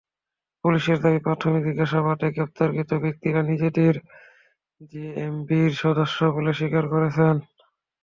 পুলিশের 0.63 0.97
দাবি, 1.03 1.19
প্রাথমিক 1.25 1.63
জিজ্ঞাসাবাদে 1.67 2.27
গ্রেপ্তারকৃত 2.31 2.91
ব্যক্তিরা 3.03 3.39
নিজেদের 3.51 3.93
জেএমবির 4.91 5.71
সদস্য 5.83 6.17
বলে 6.35 6.51
স্বীকার 6.53 6.85
করেছেন। 6.93 7.35